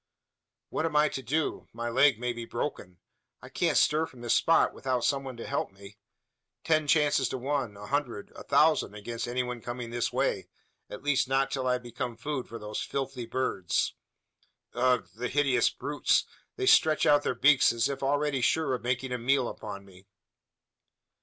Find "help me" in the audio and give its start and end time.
5.45-5.99